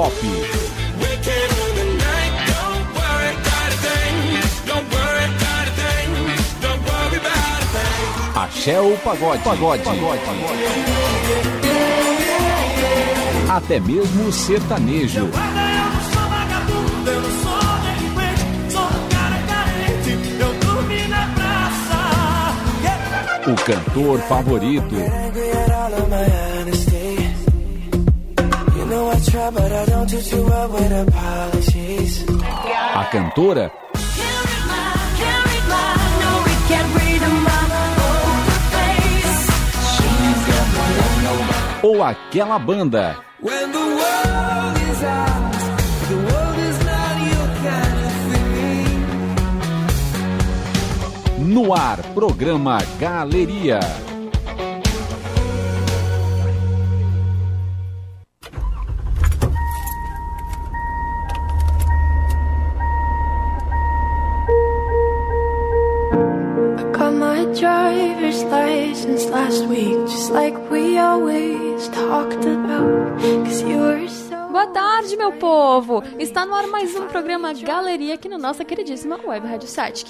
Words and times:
pop. 0.00 0.14
Axé 8.34 8.80
ou 8.80 8.96
pagode. 8.98 9.42
pagode. 9.42 9.82
pagode. 9.82 10.22
Até 13.50 13.78
mesmo 13.80 14.32
sertanejo. 14.32 15.28
O 23.46 23.54
cantor 23.64 24.20
favorito. 24.20 24.94
A 32.94 33.04
cantora. 33.04 33.70
Ou 41.82 42.02
aquela 42.02 42.58
banda. 42.58 43.16
No 51.38 51.74
ar, 51.74 51.98
programa 52.14 52.78
Galeria. 52.98 53.80
Boa 74.48 74.68
tarde, 74.68 75.16
meu 75.16 75.32
povo! 75.32 76.04
Está 76.20 76.46
no 76.46 76.54
ar 76.54 76.68
mais 76.68 76.94
um 76.94 77.08
programa 77.08 77.52
Galeria 77.52 78.14
aqui 78.14 78.28
na 78.28 78.38
nossa 78.38 78.64
queridíssima 78.64 79.18
Web 79.26 79.48
Rádio 79.48 79.66
Satic. 79.66 80.06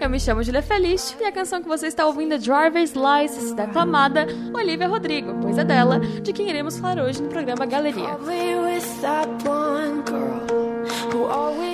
Eu, 0.00 0.08
me 0.08 0.20
chamo 0.20 0.44
Julia 0.44 0.62
Felício 0.62 1.16
e 1.20 1.24
a 1.24 1.32
canção 1.32 1.60
que 1.60 1.66
você 1.66 1.88
está 1.88 2.06
ouvindo 2.06 2.34
é 2.34 2.38
Driver's 2.38 2.92
License, 2.94 3.52
da 3.52 3.64
aclamada 3.64 4.28
Olivia 4.54 4.86
Rodrigo, 4.86 5.34
pois 5.42 5.58
é 5.58 5.64
dela 5.64 5.98
de 5.98 6.32
quem 6.32 6.48
iremos 6.48 6.78
falar 6.78 7.02
hoje 7.02 7.20
no 7.20 7.28
programa 7.28 7.66
Galeria. 7.66 8.16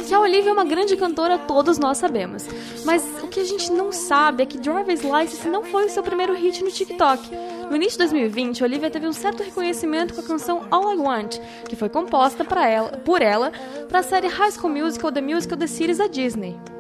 Que 0.07 0.15
a 0.15 0.21
Olivia 0.21 0.51
é 0.51 0.53
uma 0.53 0.65
grande 0.65 0.97
cantora, 0.97 1.39
todos 1.39 1.79
nós 1.79 1.99
sabemos. 1.99 2.47
Mas 2.85 3.03
o 3.23 3.29
que 3.29 3.41
a 3.41 3.45
gente 3.45 3.73
não 3.73 3.91
sabe 3.91 4.43
é 4.43 4.47
que 4.47 4.59
Driver's 4.59 5.03
License 5.03 5.49
não 5.49 5.65
foi 5.65 5.87
o 5.87 5.91
seu 5.91 6.03
primeiro 6.03 6.35
hit 6.35 6.63
no 6.63 6.71
TikTok. 6.71 7.31
No 7.71 7.77
início 7.77 7.93
de 7.93 7.99
2020, 7.99 8.63
Olivia 8.63 8.91
teve 8.91 9.09
um 9.09 9.13
certo 9.13 9.43
reconhecimento 9.43 10.15
com 10.15 10.21
a 10.21 10.25
canção 10.25 10.67
All 10.71 10.93
I 10.93 10.97
Want, 10.97 11.39
que 11.69 11.77
foi 11.77 11.89
composta 11.89 12.45
ela, 12.67 12.99
por 12.99 13.23
ela 13.23 13.51
para 13.89 14.01
a 14.01 14.03
série 14.03 14.29
High 14.29 14.53
School 14.53 14.73
Musical 14.73 15.11
The 15.11 15.21
Musical 15.21 15.59
The 15.59 15.67
Series 15.67 15.99
da 15.99 16.07
Disney. 16.07 16.74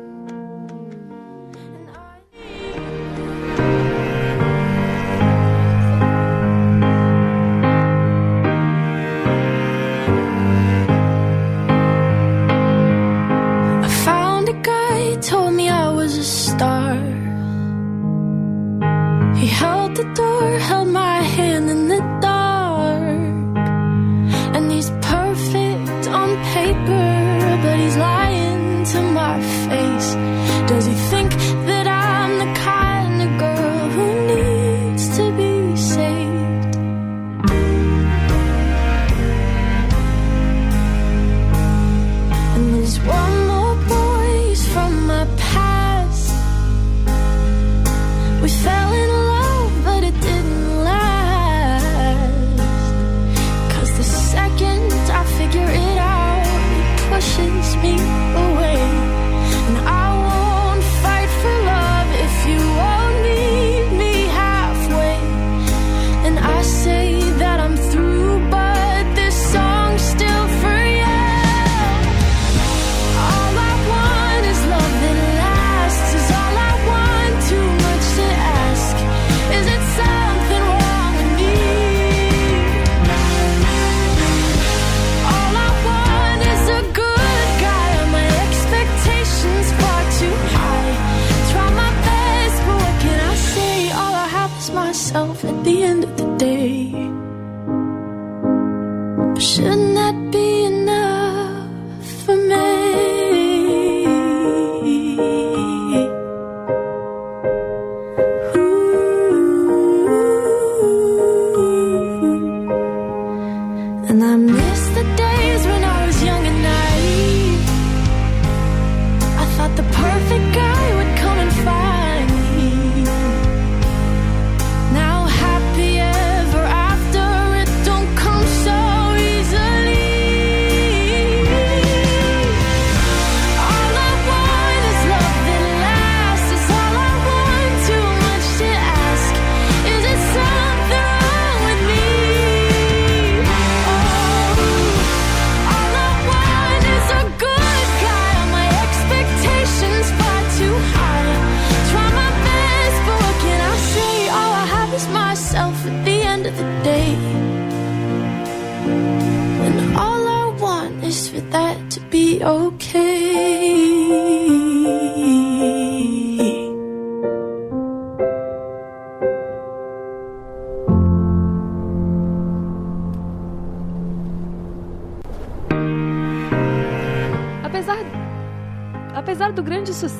Star. 16.54 16.94
He 19.40 19.46
held 19.62 19.90
the 20.00 20.08
door, 20.20 20.46
held 20.70 20.88
my 21.04 21.18
hand 21.36 21.66
in 21.74 21.82
the 21.94 22.02
dark. 22.28 23.56
And 24.56 24.64
he's 24.74 24.90
perfect 25.14 26.04
on 26.20 26.28
paper, 26.56 27.08
but 27.62 27.76
he's 27.82 27.96
lying 28.08 28.84
to 28.92 29.00
my 29.20 29.36
face. 29.66 30.08
Does 30.70 30.84
he 30.90 30.96
think 31.12 31.30
that 31.70 31.86
I'm 31.86 32.32
the 32.44 32.50
kind 32.72 33.16
of 33.24 33.30
girl 33.44 33.82
who 33.96 34.06
needs 34.32 35.04
to 35.18 35.24
be 35.40 35.54
saved? 35.94 36.76
And 42.54 42.64
there's 42.74 42.98
one 43.00 43.33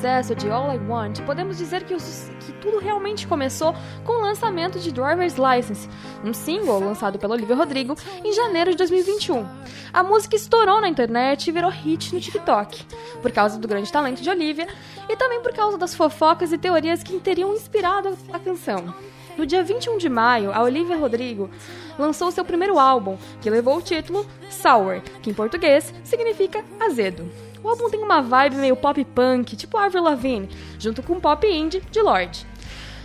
sucesso 0.05 0.35
de 0.35 0.51
All 0.51 0.71
I 0.71 0.77
Want, 0.77 1.21
podemos 1.21 1.57
dizer 1.57 1.83
que, 1.83 1.95
o 1.95 1.97
que 1.97 2.53
tudo 2.61 2.77
realmente 2.77 3.25
começou 3.25 3.73
com 4.03 4.13
o 4.13 4.21
lançamento 4.21 4.79
de 4.79 4.91
Driver's 4.91 5.35
License, 5.35 5.89
um 6.23 6.31
single 6.31 6.79
lançado 6.79 7.17
pela 7.17 7.33
Olivia 7.33 7.55
Rodrigo 7.55 7.95
em 8.23 8.31
janeiro 8.31 8.69
de 8.69 8.77
2021. 8.77 9.43
A 9.91 10.03
música 10.03 10.35
estourou 10.35 10.79
na 10.79 10.87
internet 10.87 11.47
e 11.47 11.51
virou 11.51 11.71
hit 11.71 12.13
no 12.13 12.21
TikTok, 12.21 12.85
por 13.19 13.31
causa 13.31 13.57
do 13.57 13.67
grande 13.67 13.91
talento 13.91 14.21
de 14.21 14.29
Olivia 14.29 14.67
e 15.09 15.15
também 15.15 15.41
por 15.41 15.51
causa 15.53 15.75
das 15.75 15.95
fofocas 15.95 16.53
e 16.53 16.57
teorias 16.59 17.01
que 17.01 17.19
teriam 17.19 17.51
inspirado 17.55 18.15
a 18.31 18.37
canção. 18.37 18.93
No 19.35 19.43
dia 19.43 19.63
21 19.63 19.97
de 19.97 20.07
maio, 20.07 20.53
a 20.53 20.61
Olivia 20.61 20.97
Rodrigo 20.97 21.49
lançou 21.97 22.29
seu 22.29 22.45
primeiro 22.45 22.77
álbum, 22.77 23.17
que 23.41 23.49
levou 23.49 23.77
o 23.77 23.81
título 23.81 24.23
Sour, 24.51 25.01
que 25.23 25.31
em 25.31 25.33
português 25.33 25.91
significa 26.03 26.63
azedo. 26.79 27.27
O 27.65 27.69
álbum 27.69 27.89
tem 27.89 27.99
uma 27.99 28.21
vibe 28.21 28.57
meio 28.57 28.75
pop 28.75 29.03
punk, 29.03 29.55
tipo 29.55 29.75
Avril 29.75 30.03
Lavigne, 30.03 30.47
junto 30.77 31.01
com 31.01 31.19
pop 31.19 31.47
indie 31.47 31.81
de 31.89 31.99
Lorde. 31.99 32.45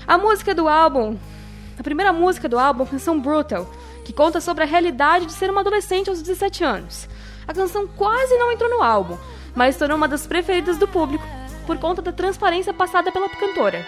A 0.06 0.18
música 0.18 0.54
do 0.54 0.68
álbum, 0.68 1.16
a 1.78 1.82
primeira 1.82 2.12
música 2.12 2.46
do 2.46 2.58
álbum, 2.58 2.84
canção 2.84 3.18
Brutal, 3.18 3.66
que 4.04 4.12
conta 4.12 4.38
sobre 4.38 4.62
a 4.62 4.66
realidade 4.66 5.24
de 5.24 5.32
ser 5.32 5.48
uma 5.48 5.62
adolescente 5.62 6.10
aos 6.10 6.20
17 6.20 6.62
anos. 6.62 7.08
A 7.48 7.54
canção 7.54 7.86
quase 7.86 8.36
não 8.36 8.52
entrou 8.52 8.68
no 8.68 8.82
álbum, 8.82 9.16
mas 9.54 9.78
tornou 9.78 9.96
uma 9.96 10.06
das 10.06 10.26
preferidas 10.26 10.76
do 10.76 10.86
público 10.86 11.24
por 11.66 11.78
conta 11.78 12.02
da 12.02 12.12
transparência 12.12 12.74
passada 12.74 13.10
pela 13.10 13.30
cantora. 13.30 13.86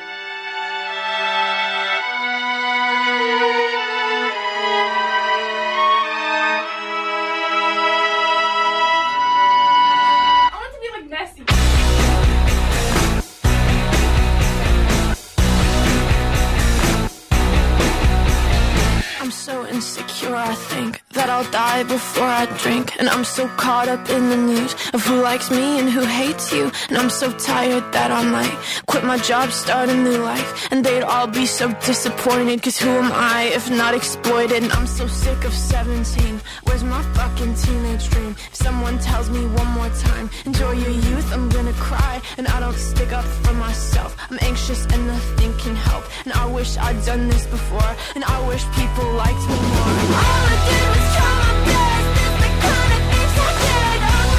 I'll 21.42 21.50
die 21.50 21.82
before 21.82 22.24
I 22.24 22.46
drink. 22.58 22.92
And 23.00 23.08
I'm 23.08 23.24
so 23.24 23.48
caught 23.56 23.88
up 23.88 24.08
in 24.10 24.28
the 24.28 24.36
news 24.36 24.74
of 24.94 25.04
who 25.04 25.20
likes 25.20 25.50
me 25.50 25.80
and 25.80 25.90
who 25.90 26.04
hates 26.04 26.52
you. 26.52 26.70
And 26.88 26.96
I'm 26.98 27.10
so 27.10 27.32
tired 27.32 27.84
that 27.92 28.10
I 28.12 28.22
might 28.22 28.56
quit 28.86 29.02
my 29.04 29.18
job, 29.18 29.50
start 29.50 29.88
a 29.88 29.94
new 29.94 30.18
life. 30.18 30.68
And 30.70 30.84
they'd 30.84 31.02
all 31.02 31.26
be 31.26 31.46
so 31.46 31.72
disappointed, 31.84 32.62
cause 32.62 32.78
who 32.78 32.90
am 32.90 33.10
I 33.12 33.50
if 33.54 33.68
not 33.70 33.94
exploited? 33.94 34.62
And 34.62 34.72
I'm 34.72 34.86
so 34.86 35.06
sick 35.08 35.44
of 35.44 35.52
17. 35.52 36.40
Where's 36.64 36.84
my 36.84 37.02
fucking 37.18 37.54
teenage 37.54 38.08
dream? 38.10 38.34
If 38.50 38.56
someone 38.56 38.98
tells 38.98 39.28
me 39.30 39.46
one 39.46 39.68
more 39.68 39.90
time, 40.08 40.30
enjoy 40.44 40.72
your 40.72 40.90
youth, 40.90 41.32
I'm 41.32 41.48
gonna 41.48 41.72
cry. 41.74 42.20
And 42.38 42.46
I 42.48 42.60
don't 42.60 42.76
stick 42.76 43.12
up 43.12 43.24
for 43.24 43.54
myself. 43.54 44.16
I'm 44.30 44.38
anxious 44.42 44.86
and 44.86 45.06
nothing 45.06 45.52
can 45.58 45.76
help. 45.76 46.04
And 46.24 46.32
I 46.32 46.46
wish 46.46 46.76
I'd 46.76 47.04
done 47.04 47.28
this 47.28 47.46
before. 47.46 47.90
And 48.14 48.24
I 48.24 48.38
wish 48.48 48.64
people 48.80 49.06
liked 49.14 49.44
me 49.50 49.56
more. 49.72 49.92
All 50.22 50.44
I 50.54 50.56
did 50.68 50.84
was 50.92 51.06
try 51.16 51.32
my 51.42 51.52
best. 51.68 52.06
The 52.42 52.50
kind 52.66 52.90
of 52.96 53.02
things 53.10 53.34
I 53.46 53.50
did. 53.66 53.98
I'm 54.12 54.30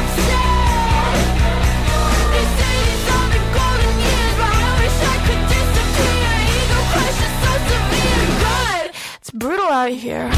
obsessed. 0.00 0.66
They 2.32 2.46
say 2.58 2.76
all 3.14 3.28
the 3.34 3.42
golden 3.56 3.94
years, 4.06 4.34
but 4.40 4.52
I 4.66 4.70
wish 4.82 4.98
I 5.12 5.16
could 5.26 5.42
disappear. 5.54 6.32
Ego 6.56 6.78
crush 6.92 7.20
is 7.26 7.34
so 7.42 7.52
severe. 7.70 8.24
God, 8.44 8.84
it's 9.20 9.30
brutal 9.30 9.70
out 9.80 9.90
here. 9.90 10.28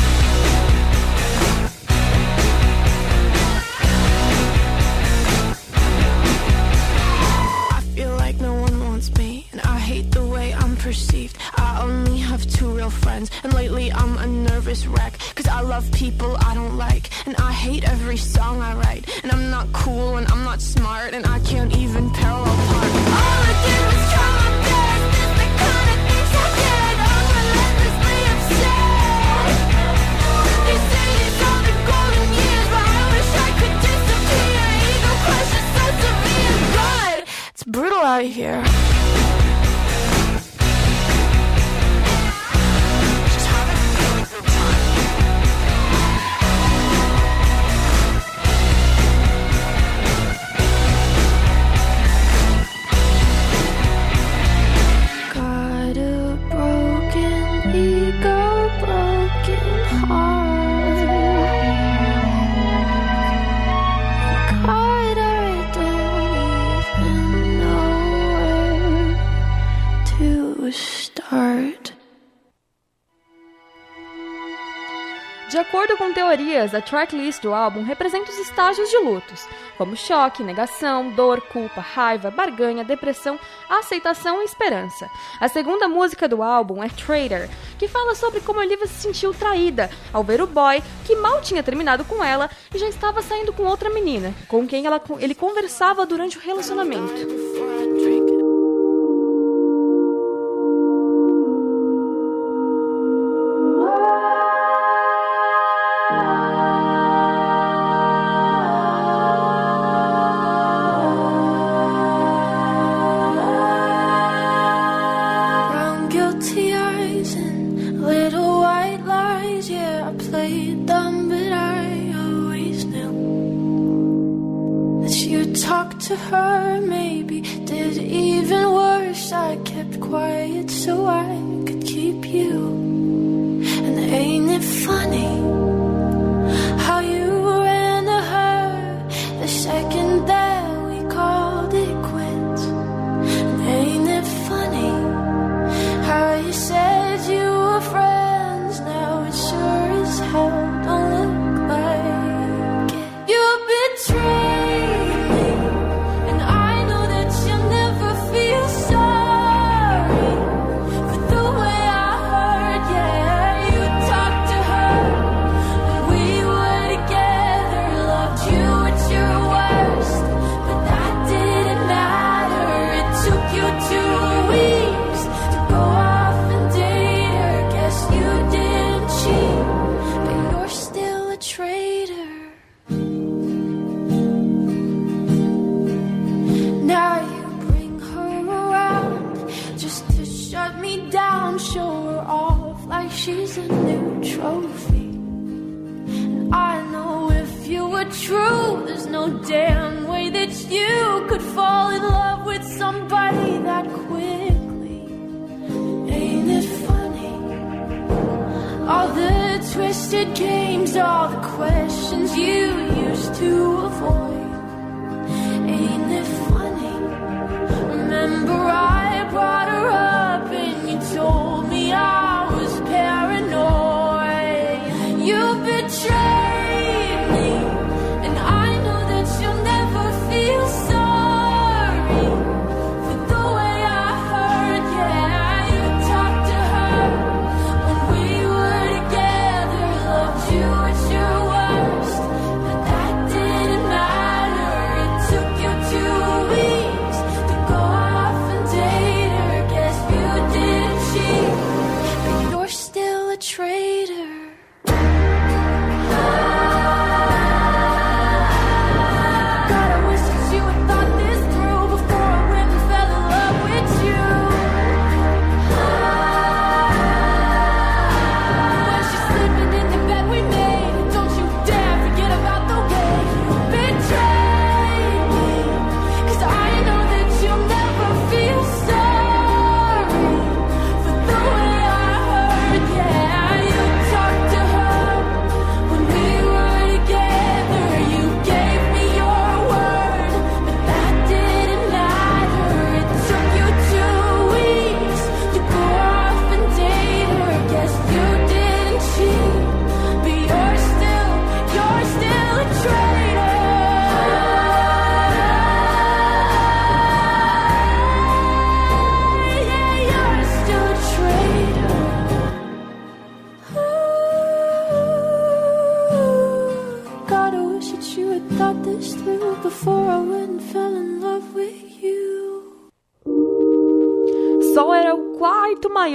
De 75.48 75.56
acordo 75.56 75.96
com 75.96 76.12
teorias, 76.12 76.74
a 76.74 76.80
tracklist 76.82 77.40
do 77.40 77.54
álbum 77.54 77.82
representa 77.82 78.30
os 78.30 78.38
estágios 78.38 78.90
de 78.90 78.98
lutos, 78.98 79.48
como 79.78 79.96
choque, 79.96 80.42
negação, 80.42 81.10
dor, 81.10 81.40
culpa, 81.40 81.80
raiva, 81.80 82.30
barganha, 82.30 82.84
depressão, 82.84 83.40
aceitação 83.68 84.42
e 84.42 84.44
esperança. 84.44 85.08
A 85.40 85.48
segunda 85.48 85.88
música 85.88 86.28
do 86.28 86.42
álbum 86.42 86.82
é 86.82 86.88
Traitor, 86.90 87.48
que 87.78 87.88
fala 87.88 88.14
sobre 88.14 88.40
como 88.40 88.60
Olivia 88.60 88.86
se 88.86 89.00
sentiu 89.00 89.32
traída 89.32 89.88
ao 90.12 90.22
ver 90.22 90.42
o 90.42 90.46
boy 90.46 90.82
que 91.06 91.16
mal 91.16 91.40
tinha 91.40 91.62
terminado 91.62 92.04
com 92.04 92.22
ela 92.22 92.50
e 92.74 92.78
já 92.78 92.86
estava 92.86 93.22
saindo 93.22 93.52
com 93.52 93.62
outra 93.62 93.88
menina, 93.88 94.34
com 94.48 94.66
quem 94.66 94.84
ela- 94.84 95.00
ele 95.18 95.34
conversava 95.34 96.04
durante 96.04 96.36
o 96.36 96.40
relacionamento. 96.42 97.87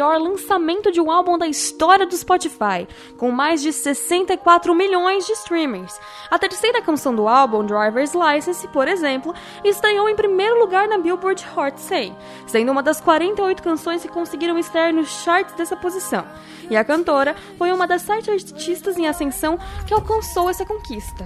maior 0.04 0.20
lançamento 0.20 0.92
de 0.92 1.00
um 1.00 1.10
álbum 1.10 1.38
da 1.38 1.48
história 1.48 2.06
do 2.06 2.16
Spotify, 2.16 2.88
com 3.18 3.32
mais 3.32 3.62
de 3.62 3.72
64 3.72 4.76
milhões 4.76 5.26
de 5.26 5.32
streamers. 5.32 5.98
A 6.30 6.38
terceira 6.38 6.82
canção 6.82 7.16
do 7.16 7.28
álbum, 7.28 7.66
Driver's 7.66 8.14
License, 8.14 8.68
por 8.68 8.88
exemplo, 8.88 9.34
estreou 9.64 10.10
em 10.10 10.16
primeiro 10.16 10.60
lugar 10.60 10.88
na 10.88 10.98
Billboard 10.98 11.46
Hot 11.56 11.80
100, 11.80 12.16
sendo 12.48 12.72
uma 12.72 12.84
das 12.84 13.00
48 13.00 13.64
canções 13.64 14.02
que 14.02 14.10
conseguiram 14.10 14.58
estar 14.60 14.92
nos 14.92 15.10
charts 15.24 15.56
dessa 15.56 15.78
posição. 15.78 16.26
E 16.70 16.76
a 16.76 16.84
cantora 16.84 17.36
foi 17.58 17.72
uma 17.72 17.88
das 17.88 18.02
sete 18.02 18.30
artistas 18.30 18.98
em 18.98 19.08
ascensão 19.08 19.58
que 19.88 19.94
alcançou 19.94 20.50
essa 20.50 20.66
conquista. 20.66 21.26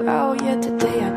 Oh 0.00 0.32
yeah, 0.34 0.60
today 0.60 1.02
I 1.02 1.07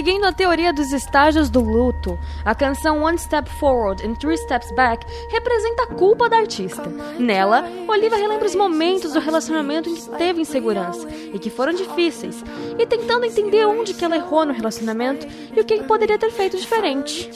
Seguindo 0.00 0.24
a 0.24 0.32
teoria 0.32 0.72
dos 0.72 0.94
estágios 0.94 1.50
do 1.50 1.60
luto, 1.60 2.18
a 2.42 2.54
canção 2.54 3.02
One 3.02 3.18
Step 3.18 3.50
Forward 3.50 4.02
and 4.02 4.14
Three 4.14 4.38
Steps 4.38 4.74
Back 4.74 5.06
representa 5.30 5.82
a 5.82 5.86
culpa 5.88 6.26
da 6.26 6.38
artista. 6.38 6.88
Nela, 7.18 7.62
Olivia 7.86 8.16
relembra 8.16 8.46
os 8.46 8.54
momentos 8.54 9.12
do 9.12 9.20
relacionamento 9.20 9.90
em 9.90 9.94
que 9.94 10.08
teve 10.16 10.40
insegurança 10.40 11.06
e 11.06 11.38
que 11.38 11.50
foram 11.50 11.74
difíceis, 11.74 12.42
e 12.78 12.86
tentando 12.86 13.26
entender 13.26 13.66
onde 13.66 13.92
que 13.92 14.02
ela 14.02 14.16
errou 14.16 14.46
no 14.46 14.54
relacionamento 14.54 15.26
e 15.54 15.60
o 15.60 15.64
que 15.66 15.84
poderia 15.84 16.16
ter 16.16 16.30
feito 16.30 16.56
diferente. 16.56 17.30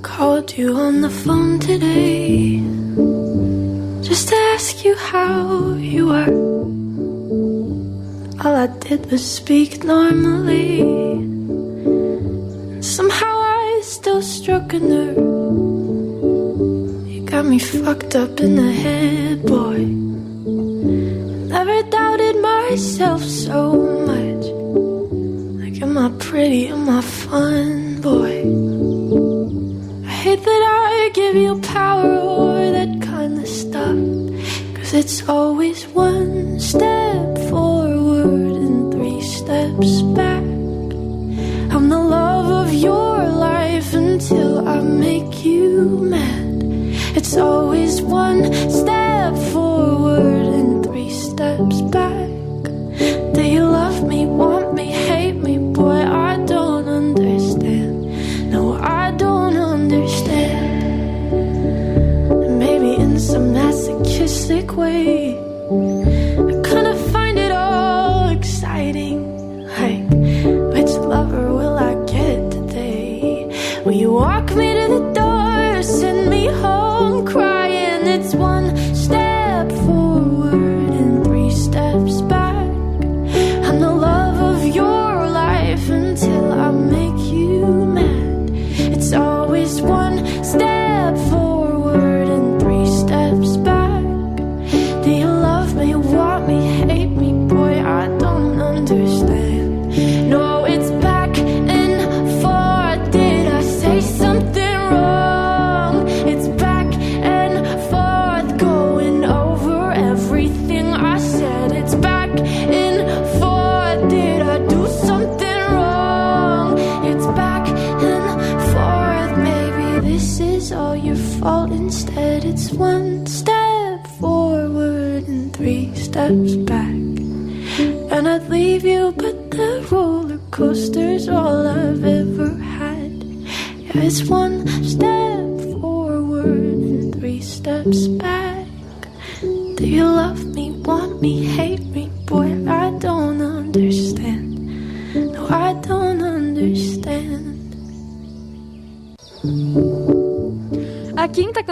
Called 0.00 0.58
you 0.58 0.74
on 0.74 1.02
the 1.02 1.10
phone 1.10 1.58
today 1.58 2.60
just 4.10 4.32
ask 4.32 4.84
you 4.84 4.96
how 4.96 5.74
you 5.74 6.06
were. 6.06 6.34
All 8.42 8.56
I 8.56 8.66
did 8.66 9.08
was 9.08 9.24
speak 9.24 9.84
normally. 9.84 10.82
Somehow 12.82 13.34
I 13.38 13.80
still 13.84 14.20
struck 14.20 14.72
a 14.72 14.80
nerve. 14.80 15.16
You 17.06 17.20
got 17.24 17.44
me 17.44 17.60
fucked 17.60 18.16
up 18.16 18.40
in 18.40 18.56
the 18.56 18.72
head, 18.72 19.46
boy. 19.46 19.78
Never 21.54 21.78
doubted 21.88 22.36
myself 22.42 23.22
so 23.22 23.60
much. 24.10 24.44
Like, 25.62 25.80
am 25.82 25.96
I 25.96 26.10
pretty? 26.18 26.66
Am 26.66 26.88
I 26.88 27.00
fun, 27.00 28.00
boy? 28.00 28.42
I 30.04 30.12
hate 30.22 30.42
that 30.42 30.62
I 30.82 31.10
give 31.14 31.36
you 31.36 31.60
power 31.60 32.49
stuff. 33.50 33.98
Cause 34.74 34.94
it's 34.94 35.28
always 35.28 35.86
one 35.88 36.58
step 36.60 37.38
forward 37.50 38.56
and 38.64 38.92
three 38.92 39.20
steps 39.22 40.02
back. 40.14 40.29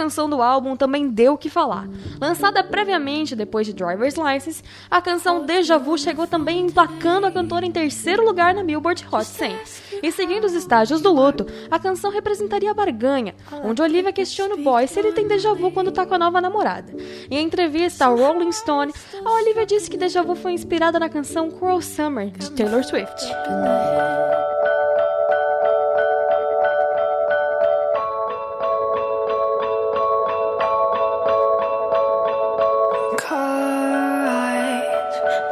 Canção 0.09 0.27
do 0.27 0.41
álbum 0.41 0.75
também 0.75 1.07
deu 1.07 1.33
o 1.33 1.37
que 1.37 1.51
falar. 1.51 1.87
Lançada 2.19 2.63
previamente 2.63 3.35
depois 3.35 3.67
de 3.67 3.73
Driver's 3.73 4.15
License, 4.15 4.63
a 4.89 4.99
canção 4.99 5.45
Deja 5.45 5.77
Vu 5.77 5.99
chegou 5.99 6.25
também 6.25 6.61
emplacando 6.61 7.27
a 7.27 7.31
cantora 7.31 7.63
em 7.63 7.71
terceiro 7.71 8.25
lugar 8.25 8.55
na 8.55 8.63
Billboard 8.63 9.05
Hot 9.11 9.23
100. 9.23 9.55
E 10.01 10.11
seguindo 10.11 10.45
os 10.45 10.53
estágios 10.53 10.99
do 10.99 11.13
luto, 11.13 11.45
a 11.69 11.77
canção 11.77 12.09
representaria 12.09 12.71
a 12.71 12.73
barganha, 12.73 13.35
onde 13.63 13.83
Olivia 13.83 14.11
questiona 14.11 14.55
o 14.55 14.63
boy 14.63 14.87
se 14.87 14.97
ele 14.97 15.11
tem 15.11 15.27
déjà 15.27 15.53
vu 15.53 15.69
quando 15.69 15.91
tá 15.91 16.07
com 16.07 16.15
a 16.15 16.19
nova 16.19 16.41
namorada. 16.41 16.91
Em 17.29 17.43
entrevista 17.43 18.05
ao 18.05 18.17
Rolling 18.17 18.51
Stone, 18.51 18.91
a 19.23 19.31
Olivia 19.31 19.67
disse 19.67 19.91
que 19.91 19.97
Deja 19.97 20.23
Vu 20.23 20.33
foi 20.33 20.53
inspirada 20.53 20.99
na 20.99 21.07
canção 21.07 21.51
Cruel 21.51 21.83
Summer, 21.83 22.31
de 22.31 22.49
Taylor 22.51 22.83
Swift. 22.83 23.25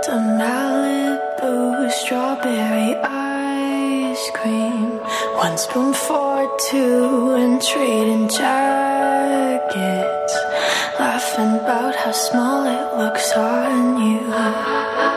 To 0.08 0.14
Malibu, 0.14 1.92
strawberry 1.92 2.96
ice 2.96 4.32
cream. 4.32 5.00
One 5.36 5.58
spoon 5.58 5.94
for 5.94 6.48
two 6.70 7.36
and 7.36 7.62
trading 7.62 8.30
jackets. 8.30 10.34
Laughing 10.98 11.60
about 11.60 11.94
how 11.94 12.14
small 12.14 12.66
it 12.66 12.98
looks 12.98 13.34
on 13.34 14.02
you. 14.02 15.17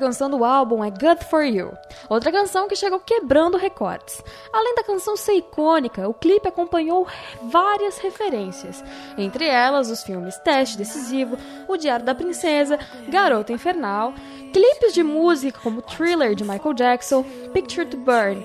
Canção 0.00 0.28
do 0.28 0.44
álbum 0.44 0.82
é 0.82 0.90
Good 0.90 1.24
For 1.26 1.44
You, 1.44 1.72
outra 2.08 2.32
canção 2.32 2.66
que 2.66 2.74
chegou 2.74 2.98
quebrando 2.98 3.56
recordes. 3.56 4.20
Além 4.52 4.74
da 4.74 4.82
canção 4.82 5.16
ser 5.16 5.34
icônica, 5.34 6.08
o 6.08 6.14
clipe 6.14 6.48
acompanhou 6.48 7.06
várias 7.42 7.98
referências, 7.98 8.82
entre 9.16 9.46
elas 9.46 9.90
os 9.90 10.02
filmes 10.02 10.36
Teste 10.38 10.78
Decisivo, 10.78 11.36
O 11.68 11.76
Diário 11.76 12.04
da 12.04 12.14
Princesa, 12.14 12.78
Garota 13.08 13.52
Infernal, 13.52 14.12
clipes 14.52 14.92
de 14.94 15.02
música 15.02 15.60
como 15.62 15.82
Thriller 15.82 16.34
de 16.34 16.42
Michael 16.42 16.74
Jackson, 16.74 17.22
Picture 17.52 17.86
to 17.86 17.96
Burn 17.98 18.44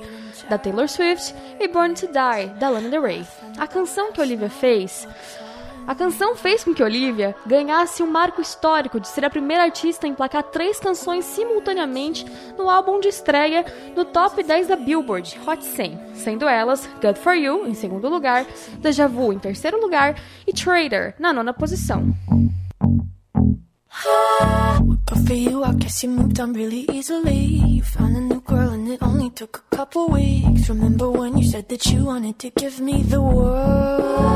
da 0.49 0.57
Taylor 0.57 0.87
Swift 0.87 1.33
e 1.59 1.67
Born 1.67 1.95
to 1.95 2.07
Die 2.07 2.59
da 2.59 2.69
Lana 2.69 2.89
Del 2.89 3.01
Rey. 3.01 3.25
A 3.57 3.65
canção 3.65 4.11
que 4.11 4.21
Olivia 4.21 4.49
fez 4.49 5.07
a 5.88 5.93
canção 5.93 6.36
fez 6.36 6.63
com 6.63 6.74
que 6.74 6.84
Olivia 6.84 7.36
ganhasse 7.45 8.02
um 8.02 8.08
marco 8.08 8.41
histórico 8.41 9.00
de 9.00 9.08
ser 9.08 9.24
a 9.24 9.30
primeira 9.30 9.63
artista 9.63 10.08
a 10.08 10.10
emplacar 10.10 10.43
três 10.43 10.80
canções 10.80 11.26
simultaneamente 11.26 12.26
no 12.58 12.69
álbum 12.69 13.00
de 13.00 13.08
estreia 13.08 13.65
no 13.95 14.06
top 14.06 14.41
10 14.41 14.67
da 14.67 14.76
Billboard 14.76 15.39
Hot 15.45 15.63
100, 15.63 16.00
sendo 16.15 16.48
elas 16.48 16.89
Good 17.02 17.19
For 17.19 17.36
You, 17.36 17.67
em 17.67 17.74
segundo 17.74 18.10
lugar, 18.10 18.45
Deja 18.80 19.08
Vu, 19.08 19.32
em 19.32 19.39
terceiro 19.39 19.80
lugar, 19.80 20.15
e 20.48 20.54
Trader, 20.54 21.15
na 21.19 21.32
nona 21.32 21.54
posição. 21.54 22.13
Good 25.06 25.28
for 25.28 25.36
you, 25.36 25.63
I 25.63 25.74
guess 25.74 26.04
you 26.04 26.12
moved 26.12 26.39
on 26.39 26.54
really 26.54 26.86
easily. 26.91 27.78
You 27.78 27.84
found 27.84 28.17
a 28.17 28.21
new 28.21 28.41
girl 28.41 28.69
and 28.69 28.91
it 28.91 29.02
only 29.04 29.30
took 29.32 29.63
a 29.71 29.76
couple 29.76 30.10
weeks. 30.12 30.67
Remember 30.67 31.10
when 31.10 31.38
you 31.38 31.45
said 31.50 31.67
that 31.69 31.86
you 31.91 32.06
wanted 32.06 32.38
to 32.39 32.50
give 32.60 32.82
me 32.82 33.04
the 33.04 33.21
world? 33.21 34.36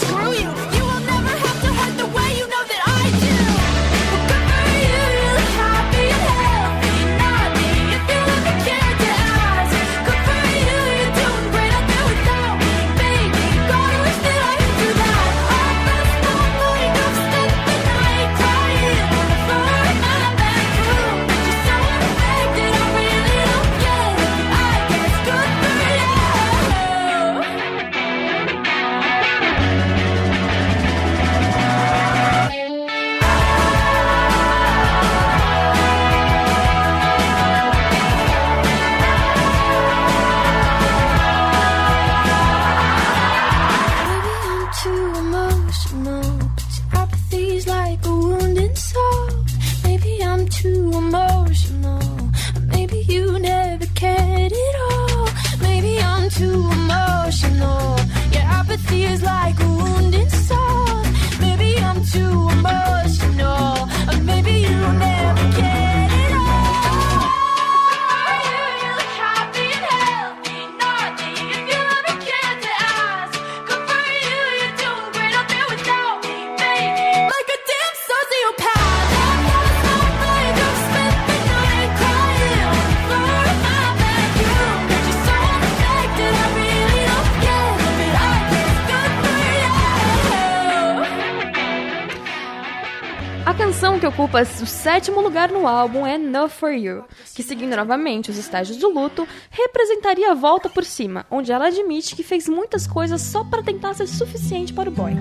que 94.01 94.07
ocupa 94.07 94.41
o 94.41 94.65
sétimo 94.65 95.21
lugar 95.21 95.51
no 95.51 95.67
álbum 95.67 96.07
é 96.07 96.15
Enough 96.15 96.49
For 96.49 96.71
You, 96.71 97.03
que 97.35 97.43
seguindo 97.43 97.75
novamente 97.75 98.31
os 98.31 98.37
estágios 98.39 98.77
do 98.77 98.89
luto, 98.89 99.27
representaria 99.51 100.31
a 100.31 100.33
volta 100.33 100.67
por 100.67 100.83
cima, 100.83 101.23
onde 101.29 101.51
ela 101.51 101.67
admite 101.67 102.15
que 102.15 102.23
fez 102.23 102.49
muitas 102.49 102.87
coisas 102.87 103.21
só 103.21 103.43
para 103.43 103.61
tentar 103.61 103.93
ser 103.93 104.07
suficiente 104.07 104.73
para 104.73 104.89
o 104.89 104.91
boy. 104.91 105.13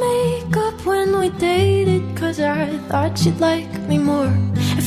Makeup 0.00 0.84
when 0.84 1.18
we 1.18 1.30
dated 1.38 2.02
Cause 2.16 2.40
I 2.40 2.78
thought 2.88 3.24
you'd 3.24 3.38
like 3.38 3.70
me 3.88 3.98
more 3.98 4.32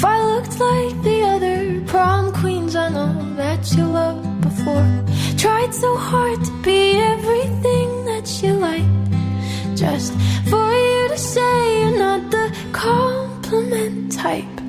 If 0.04 0.08
I 0.10 0.22
looked 0.22 0.60
like 0.60 1.02
the 1.02 1.22
other 1.34 1.82
prom 1.88 2.34
queens 2.34 2.76
I 2.76 2.90
know 2.90 3.36
that 3.36 3.74
you 3.74 3.86
loved 3.86 4.42
before. 4.42 5.06
Tried 5.38 5.74
so 5.74 5.96
hard 5.96 6.44
to 6.44 6.52
be 6.62 6.92
everything 7.00 8.04
that 8.04 8.28
you 8.44 8.52
liked 8.52 9.78
Just 9.78 10.12
for 10.50 10.74
you 10.74 11.08
to 11.08 11.18
say 11.18 11.80
you're 11.80 12.00
not 12.00 12.30
the 12.32 12.54
compliment 12.74 14.12
type 14.12 14.63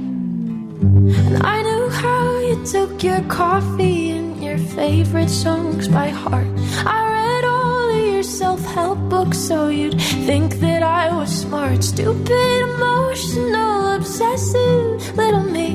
And 1.06 1.42
I 1.42 1.60
knew 1.60 1.88
how 1.90 2.38
you 2.38 2.64
took 2.64 3.02
your 3.02 3.20
coffee 3.24 4.12
and 4.12 4.42
your 4.42 4.56
favorite 4.56 5.28
songs 5.28 5.86
by 5.86 6.08
heart. 6.08 6.46
I 6.86 6.98
read 7.12 7.44
all 7.44 7.90
of 7.90 8.12
your 8.14 8.22
self-help 8.22 8.98
books 9.10 9.36
so 9.36 9.68
you'd 9.68 10.00
think 10.00 10.60
that 10.60 10.82
I 10.82 11.14
was 11.14 11.30
smart. 11.30 11.84
Stupid, 11.84 12.58
emotional, 12.70 13.96
obsessive 13.96 15.14
little 15.14 15.44
me. 15.44 15.72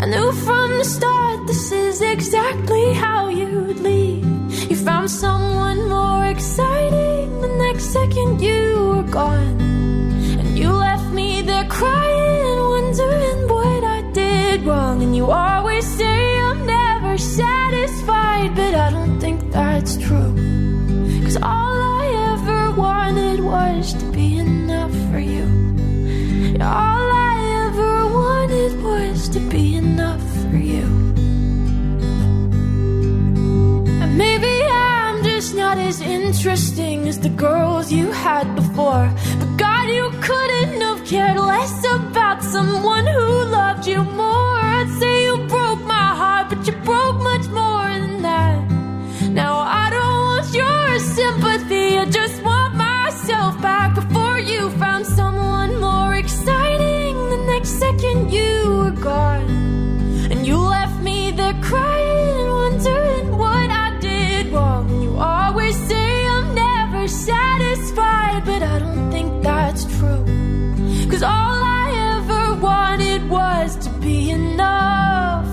I 0.00 0.06
knew 0.06 0.32
from 0.32 0.78
the 0.78 0.84
start 0.84 1.46
this 1.46 1.70
is 1.70 2.00
exactly 2.00 2.94
how 2.94 3.28
you'd 3.28 3.80
leave 3.80 4.24
You 4.70 4.76
found 4.76 5.10
someone 5.10 5.90
more 5.90 6.24
exciting 6.24 7.40
the 7.42 7.48
next 7.48 7.92
second 7.92 8.40
you 8.40 8.94
were 8.96 9.10
gone 9.10 10.03
that's 19.54 19.96
true 19.96 20.32
Cause 21.24 21.36
all 21.36 21.76
I 22.00 22.04
ever 22.32 22.60
wanted 22.72 23.40
was 23.40 23.94
to 23.94 24.04
be 24.12 24.38
enough 24.38 24.94
for 25.10 25.20
you 25.20 25.46
All 26.60 27.08
I 27.30 27.36
ever 27.66 27.92
wanted 28.20 28.82
was 28.82 29.28
to 29.30 29.40
be 29.54 29.76
enough 29.76 30.22
for 30.42 30.56
you 30.56 30.86
And 34.02 34.18
maybe 34.18 34.54
I'm 34.70 35.22
just 35.24 35.54
not 35.54 35.78
as 35.78 36.00
interesting 36.00 37.08
as 37.08 37.18
the 37.20 37.28
girls 37.28 37.92
you 37.92 38.10
had 38.10 38.54
before. 38.54 39.08
But 39.40 39.56
God, 39.56 39.88
you 39.88 40.10
couldn't 40.20 40.80
have 40.80 41.06
cared 41.06 41.38
less 41.38 41.84
about 41.94 42.42
someone 42.42 43.06
who 43.06 43.44
loved 43.58 43.86
you 43.86 44.02
more. 44.02 44.58
I'd 44.76 44.90
say 45.00 45.24
you 45.24 45.36
broke 45.46 45.82
my 45.96 46.08
heart, 46.20 46.46
but 46.50 46.66
you 46.66 46.74
broke 46.90 47.18
much 47.30 47.46
more 47.48 47.73
second 57.84 58.32
you 58.32 58.52
were 58.78 58.96
gone. 59.10 59.50
And 60.30 60.40
you 60.48 60.58
left 60.76 60.98
me 61.08 61.18
there 61.38 61.58
crying, 61.70 62.46
wondering 62.60 63.26
what 63.42 63.68
I 63.84 63.88
did 64.08 64.44
wrong. 64.54 64.84
And 64.92 65.02
you 65.06 65.12
always 65.34 65.76
say 65.90 66.08
I'm 66.34 66.48
never 66.66 67.02
satisfied, 67.08 68.40
but 68.50 68.62
I 68.72 68.76
don't 68.82 69.10
think 69.14 69.30
that's 69.48 69.82
true. 69.96 70.24
Cause 71.10 71.24
all 71.34 71.58
I 71.82 71.86
ever 72.12 72.44
wanted 72.68 73.22
was 73.36 73.68
to 73.84 73.90
be 74.04 74.18
enough. 74.40 75.50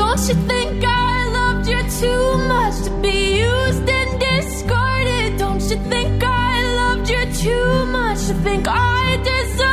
Don't 0.00 0.22
you 0.28 0.36
think 0.52 0.84
I 0.84 1.14
loved 1.38 1.66
you 1.72 1.80
too 2.02 2.26
much 2.54 2.76
to 2.86 2.90
be 3.06 3.18
used 3.50 3.86
and 3.98 4.10
discarded? 4.28 5.30
Don't 5.44 5.64
you 5.70 5.78
think 5.94 6.22
I 6.22 6.54
loved 6.80 7.06
you 7.14 7.22
too 7.44 7.72
much 7.98 8.20
to 8.28 8.34
think 8.46 8.64
I 8.68 9.16
deserve 9.30 9.69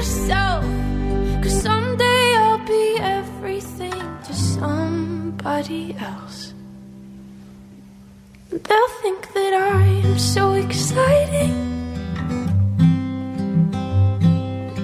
yourself. 0.00 0.64
Cause 1.42 1.62
someday 1.62 2.34
I'll 2.42 2.64
be 2.64 2.96
everything 3.18 4.00
to 4.26 4.32
somebody 4.32 5.94
else. 5.98 6.54
They'll 8.50 8.94
think 9.02 9.20
that 9.34 9.52
I 9.52 9.82
am 10.06 10.18
so 10.18 10.54
exciting. 10.54 11.54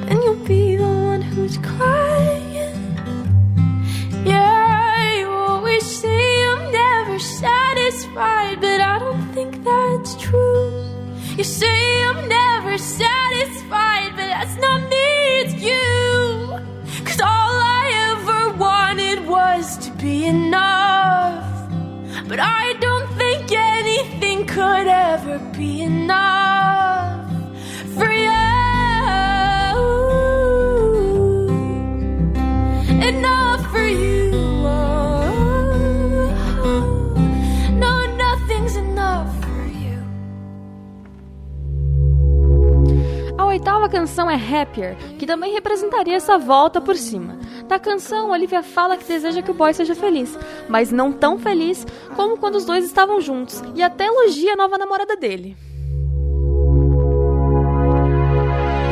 And 0.09 0.19
you'll 0.23 0.45
be 0.55 0.77
the 0.77 0.93
one 1.13 1.23
who's 1.23 1.57
crying. 1.59 2.77
Yeah, 4.27 5.19
you 5.19 5.29
always 5.31 5.85
say 6.03 6.25
I'm 6.53 6.71
never 6.71 7.19
satisfied, 7.19 8.61
but 8.61 8.81
I 8.83 8.99
don't 8.99 9.27
think 9.33 9.65
that's 9.65 10.15
true. 10.17 10.87
You 11.39 11.45
say 11.45 12.03
I'm 12.05 12.29
never 12.29 12.79
satisfied, 12.79 14.11
but 14.17 14.27
that's 14.35 14.57
not 14.57 14.81
me, 14.89 14.96
you. 15.71 16.59
Cause 17.05 17.21
all 17.21 17.57
I 17.79 17.85
ever 18.13 18.41
wanted 18.57 19.27
was 19.27 19.77
to 19.85 19.91
be 20.03 20.27
enough. 20.27 21.45
But 22.29 22.41
I 22.41 22.75
don't 22.81 23.09
think 23.21 23.53
anything 23.53 24.47
could 24.47 24.89
ever 24.89 25.39
be 25.57 25.83
enough 25.83 27.31
for 27.97 28.11
you. 28.13 28.31
Enough 33.09 33.46
oitava 43.57 43.89
canção 43.89 44.31
é 44.31 44.35
Happier, 44.35 44.97
que 45.19 45.25
também 45.25 45.55
representaria 45.55 46.15
essa 46.15 46.37
volta 46.37 46.79
por 46.79 46.95
cima. 46.95 47.39
Na 47.67 47.79
canção, 47.79 48.31
Olivia 48.31 48.63
fala 48.63 48.99
que 48.99 49.05
deseja 49.05 49.41
que 49.41 49.51
o 49.51 49.55
boy 49.55 49.73
seja 49.73 49.95
feliz, 49.95 50.39
mas 50.69 50.93
não 50.93 51.11
tão 51.11 51.39
feliz 51.39 51.87
como 52.15 52.37
quando 52.37 52.57
os 52.57 52.67
dois 52.67 52.85
estavam 52.85 53.19
juntos, 53.19 53.63
e 53.75 53.83
até 53.83 54.07
elogia 54.07 54.53
a 54.53 54.57
nova 54.57 54.77
namorada 54.77 55.17
dele. 55.17 55.57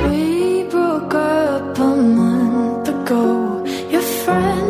We 0.09 0.65
broke 0.71 1.15
up 1.15 1.79
a 1.79 1.85
month 1.85 2.89
ago. 2.89 3.65
Your 3.93 4.01
friends 4.01 4.64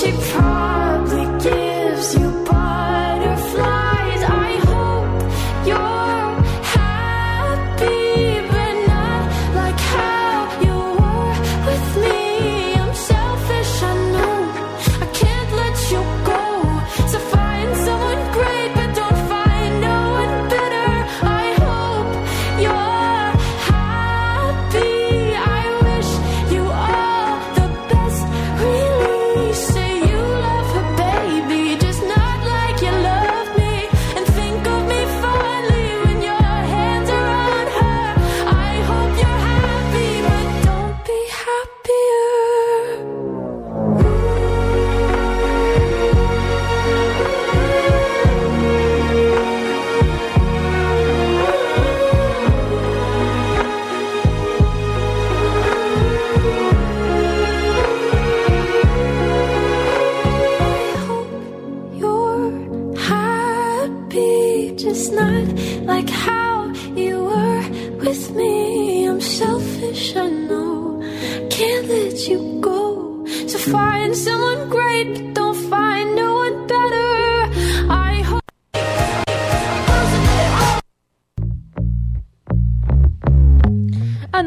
she 0.00 0.12
promised 0.12 0.49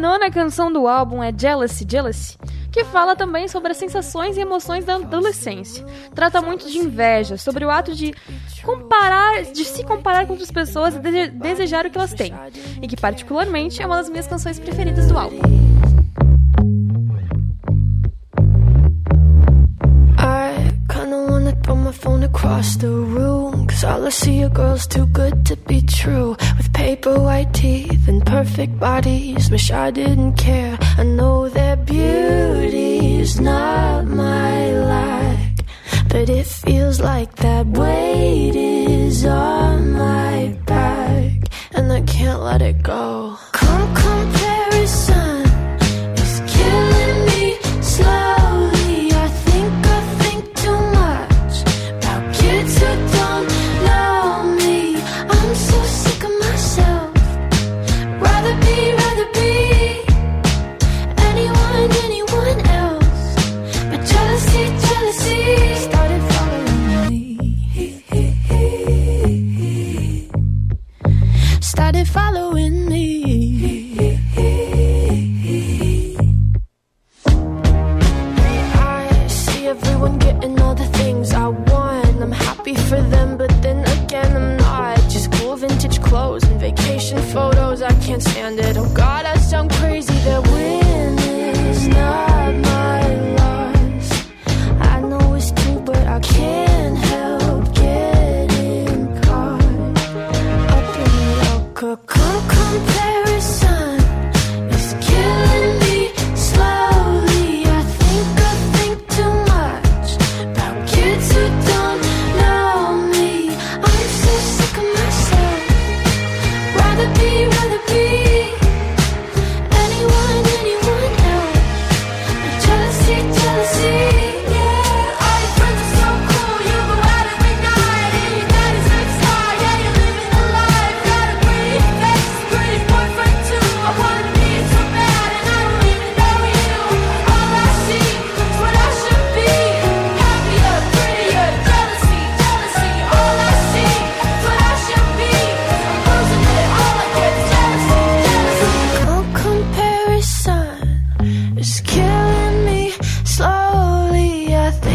nona 0.03 0.29
canção 0.29 0.69
do 0.69 0.85
álbum 0.85 1.23
é 1.23 1.31
Jealousy, 1.35 1.87
Jealousy, 1.89 2.37
que 2.69 2.83
fala 2.83 3.15
também 3.15 3.47
sobre 3.47 3.71
as 3.71 3.77
sensações 3.77 4.35
e 4.35 4.41
emoções 4.41 4.83
da 4.83 4.95
adolescência. 4.95 5.85
Trata 6.13 6.41
muito 6.41 6.69
de 6.69 6.77
inveja, 6.77 7.37
sobre 7.37 7.63
o 7.63 7.69
ato 7.69 7.95
de 7.95 8.13
comparar, 8.61 9.43
de 9.43 9.63
se 9.63 9.81
comparar 9.85 10.25
com 10.25 10.33
outras 10.33 10.51
pessoas 10.51 10.93
e 10.93 10.99
de 10.99 11.29
desejar 11.29 11.85
o 11.85 11.89
que 11.89 11.97
elas 11.97 12.13
têm, 12.13 12.33
e 12.81 12.87
que 12.87 12.97
particularmente 12.97 13.81
é 13.81 13.85
uma 13.85 13.95
das 13.95 14.09
minhas 14.09 14.27
canções 14.27 14.59
preferidas 14.59 15.07
do 15.07 15.17
álbum. 15.17 15.72
Wanna 21.93 22.01
throw 22.01 22.11
my 22.11 22.19
phone 22.19 22.23
across 22.23 22.75
the 22.77 22.89
room. 22.89 23.67
Cause 23.67 23.83
all 23.83 24.05
I 24.05 24.09
see 24.09 24.43
are 24.43 24.49
girls 24.49 24.87
too 24.87 25.05
good 25.07 25.45
to 25.45 25.55
be 25.55 25.81
true. 25.81 26.35
With 26.57 26.73
paper 26.73 27.19
white 27.19 27.53
teeth 27.53 28.07
and 28.07 28.25
perfect 28.25 28.79
bodies. 28.79 29.49
Wish 29.49 29.71
I 29.71 29.91
didn't 29.91 30.33
care. 30.33 30.77
I 30.97 31.03
know 31.03 31.49
their 31.49 31.75
beauty's 31.75 33.39
not 33.39 34.05
my 34.05 34.71
like. 34.71 35.65
But 36.09 36.29
it 36.29 36.45
feels 36.45 36.99
like 36.99 37.35
that 37.37 37.65
weight 37.67 38.55
is 38.55 39.25
on 39.25 39.91
my 39.93 40.57
back. 40.65 41.31
And 41.73 41.91
I 41.91 42.01
can't 42.01 42.41
let 42.41 42.61
it 42.61 42.83
go. 42.83 43.37
Come 43.51 43.95
comparison 43.95 44.52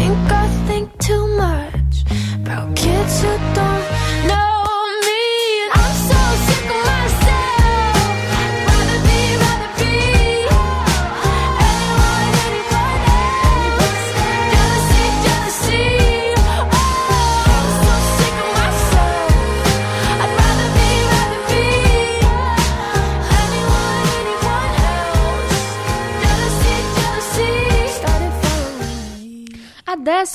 think 0.09 0.31
I 0.31 0.38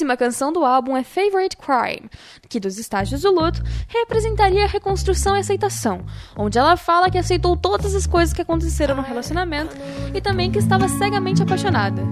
décima 0.05 0.17
canção 0.17 0.53
do 0.53 0.65
álbum 0.65 0.95
é 0.97 1.03
Favorite 1.03 1.57
Crime, 1.57 2.11
que 2.49 2.61
dos 2.61 2.79
estágios 2.79 3.23
do 3.23 3.31
luto 3.31 3.63
representaria 3.89 4.65
a 4.65 4.69
reconstrução 4.69 5.35
e 5.35 5.41
aceitação, 5.41 6.05
onde 6.37 6.59
ela 6.59 6.77
fala 6.77 7.11
que 7.11 7.17
aceitou 7.17 7.57
todas 7.57 7.95
as 7.95 8.07
coisas 8.07 8.35
que 8.35 8.43
aconteceram 8.43 8.95
no 8.95 9.03
relacionamento 9.03 9.75
e 10.13 10.21
também 10.21 10.51
que 10.51 10.59
estava 10.59 10.87
cegamente 10.89 11.43
apaixonada. 11.43 12.03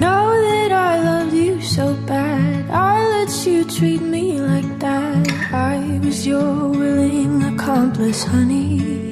Know 0.00 0.30
that 0.30 0.72
I 0.72 0.98
loved 1.04 1.36
you 1.36 1.60
so 1.60 1.94
bad. 2.06 2.70
I 2.70 3.04
let 3.18 3.46
you 3.46 3.64
treat 3.64 4.00
me 4.02 4.40
like 4.40 4.78
that. 4.78 5.32
I 5.52 6.00
was 6.04 6.24
your 6.24 6.68
willing 6.68 7.42
accomplice, 7.54 8.24
honey. 8.24 9.11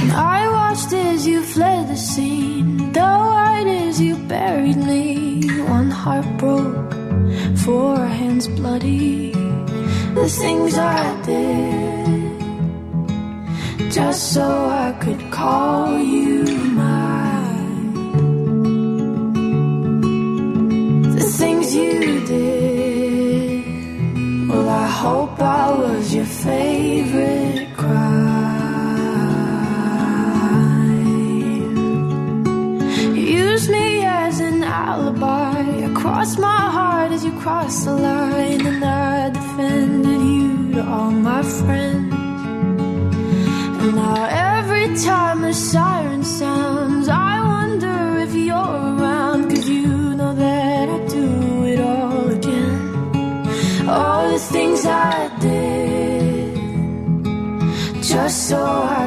I 0.00 0.48
watched 0.48 0.92
as 0.92 1.26
you 1.26 1.42
fled 1.42 1.88
the 1.88 1.96
scene. 1.96 2.92
Though 2.92 3.02
I 3.02 3.64
as 3.88 4.00
you 4.00 4.16
buried 4.16 4.76
me. 4.76 5.40
One 5.78 5.90
heart 5.90 6.26
broke, 6.38 6.92
four 7.64 7.96
hands 7.96 8.46
bloody. 8.46 9.32
The 10.14 10.28
things 10.28 10.78
I 10.78 11.22
did 11.22 12.18
just 13.92 14.32
so 14.34 14.46
I 14.86 14.92
could 15.00 15.30
call 15.30 15.98
you 15.98 16.44
mine. 16.82 17.92
The 21.16 21.24
things 21.38 21.74
you 21.74 22.24
did. 22.26 23.64
Well, 24.48 24.68
I 24.68 24.86
hope 24.86 25.40
I 25.40 25.70
was 25.70 26.14
your 26.14 26.24
favorite 26.24 27.37
crossed 36.18 36.40
my 36.40 36.62
heart 36.76 37.12
as 37.12 37.24
you 37.24 37.30
crossed 37.38 37.84
the 37.84 37.92
line, 37.92 38.66
and 38.66 38.84
I 38.84 39.30
defended 39.30 40.20
you 40.20 40.72
to 40.74 40.82
all 40.84 41.12
my 41.12 41.44
friends. 41.44 42.12
And 43.82 43.94
now 43.94 44.24
every 44.56 44.88
time 44.96 45.44
a 45.44 45.54
siren 45.54 46.24
sounds, 46.24 47.08
I 47.08 47.34
wonder 47.54 48.18
if 48.24 48.34
you're 48.34 48.74
around. 48.90 49.48
Cause 49.50 49.68
you 49.68 50.16
know 50.18 50.34
that 50.34 50.88
I'd 50.88 51.08
do 51.08 51.64
it 51.72 51.80
all 51.80 52.28
again. 52.38 53.88
All 53.88 54.28
the 54.28 54.40
things 54.40 54.84
I 54.86 55.30
did, 55.38 56.54
just 58.02 58.48
so 58.48 58.60
I 59.00 59.04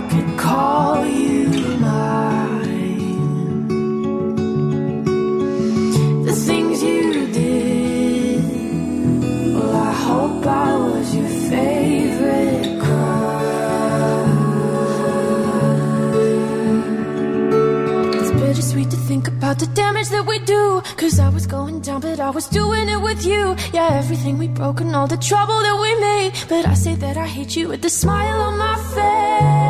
the 19.62 19.68
damage 19.76 20.10
that 20.10 20.26
we 20.26 20.40
do. 20.40 20.82
Cause 20.98 21.20
I 21.20 21.30
was 21.30 21.46
going 21.46 21.82
down, 21.82 22.02
but 22.02 22.20
I 22.20 22.32
was 22.32 22.48
doing 22.48 22.90
it 22.90 23.00
with 23.00 23.24
you. 23.26 23.56
Yeah, 23.72 23.90
everything 24.02 24.40
we 24.40 24.48
broke 24.48 24.82
and 24.82 24.96
all 24.96 25.08
the 25.08 25.18
trouble 25.18 25.60
that 25.68 25.78
we 25.86 25.92
made. 26.10 26.32
But 26.50 26.66
I 26.66 26.74
say 26.74 26.96
that 26.96 27.16
I 27.16 27.28
hate 27.28 27.56
you 27.56 27.68
with 27.68 27.82
the 27.84 27.90
smile 27.90 28.42
on 28.48 28.58
my 28.58 28.76
face. 28.96 29.62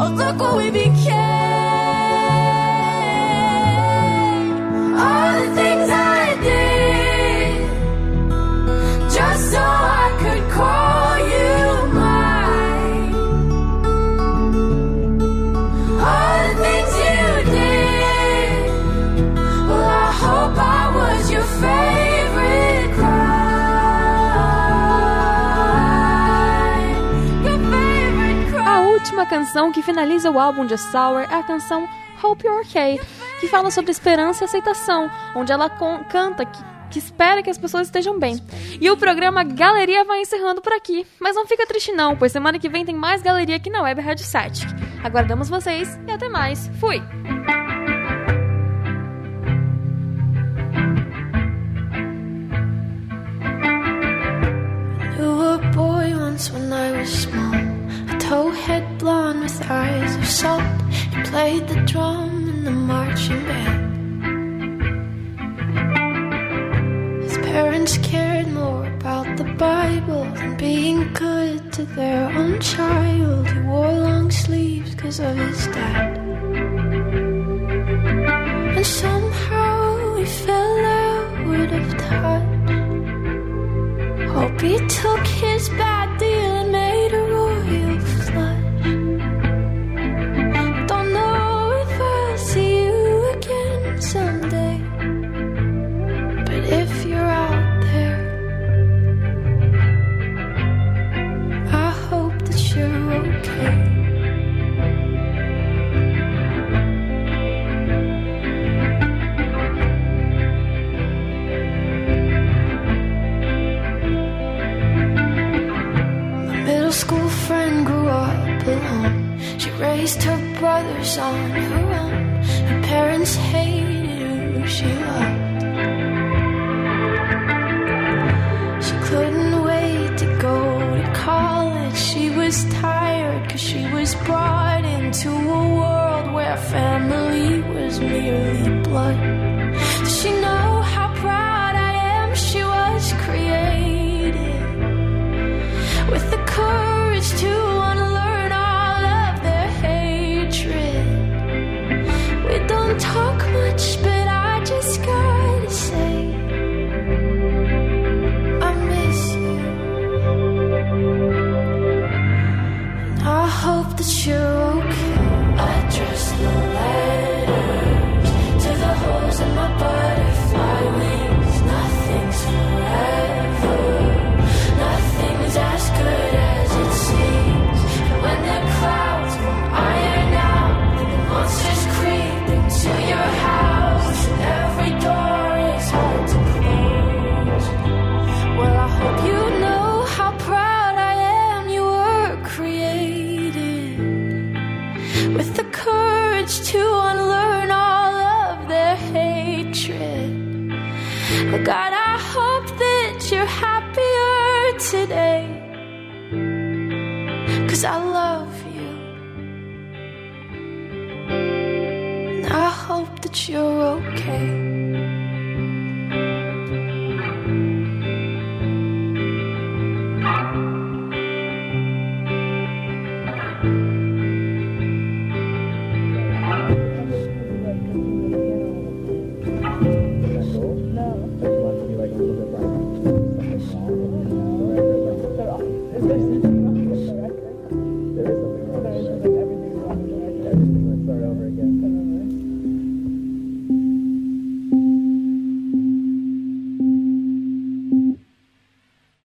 Oh, 0.00 0.10
look 0.20 0.38
what 0.38 0.56
we 0.58 0.70
became. 0.70 1.48
All 5.04 5.32
the 5.42 5.48
things 5.58 5.77
canção 29.28 29.70
que 29.70 29.82
finaliza 29.82 30.30
o 30.30 30.38
álbum 30.40 30.66
de 30.66 30.76
Sour 30.76 31.20
é 31.20 31.34
a 31.34 31.42
canção 31.42 31.88
Hope 32.22 32.46
You're 32.46 32.66
Okay, 32.66 33.00
que 33.38 33.46
fala 33.46 33.70
sobre 33.70 33.92
esperança 33.92 34.42
e 34.42 34.46
aceitação, 34.46 35.08
onde 35.36 35.52
ela 35.52 35.70
canta 35.70 36.44
que, 36.44 36.58
que 36.90 36.98
espera 36.98 37.42
que 37.42 37.50
as 37.50 37.58
pessoas 37.58 37.86
estejam 37.86 38.18
bem. 38.18 38.42
E 38.80 38.90
o 38.90 38.96
programa 38.96 39.44
Galeria 39.44 40.04
vai 40.04 40.22
encerrando 40.22 40.60
por 40.60 40.72
aqui, 40.72 41.06
mas 41.20 41.36
não 41.36 41.46
fica 41.46 41.66
triste 41.66 41.92
não, 41.92 42.16
pois 42.16 42.32
semana 42.32 42.58
que 42.58 42.68
vem 42.68 42.84
tem 42.84 42.94
mais 42.94 43.22
galeria 43.22 43.56
aqui 43.56 43.70
na 43.70 43.82
Web 43.82 44.00
Rádio 44.00 44.24
7. 44.24 44.66
Aguardamos 45.04 45.48
vocês 45.48 45.98
e 46.06 46.10
até 46.10 46.28
mais. 46.28 46.68
Fui! 46.80 47.00
When 56.46 56.72
I 56.72 56.92
was 56.92 57.22
small. 57.22 57.67
Towhead 58.28 58.98
blonde 58.98 59.40
with 59.40 59.58
eyes 59.70 60.14
of 60.16 60.26
salt. 60.26 60.82
He 60.90 61.22
played 61.22 61.66
the 61.66 61.80
drum 61.86 62.46
in 62.46 62.64
the 62.64 62.70
marching 62.70 63.42
band. 63.46 63.88
His 67.22 67.38
parents 67.38 67.96
cared 67.98 68.48
more 68.48 68.86
about 68.86 69.38
the 69.38 69.44
Bible 69.44 70.24
than 70.34 70.58
being 70.58 71.10
good 71.14 71.72
to 71.72 71.84
their 71.84 72.28
own 72.28 72.60
child. 72.60 73.48
He 73.48 73.60
wore 73.60 73.94
long 73.94 74.30
sleeves 74.30 74.94
because 74.94 75.20
of 75.20 75.34
his 75.34 75.66
dad. 75.68 76.18
And 78.76 78.86
somehow 78.86 80.16
he 80.16 80.26
fell 80.26 80.78
out 80.84 81.72
of 81.80 81.96
touch. 81.96 82.70
Hope 84.34 84.60
he 84.60 84.76
took 84.86 85.26
his 85.26 85.70
bad 85.70 86.18
deal 86.18 86.56
and 86.60 86.72
made 86.72 86.87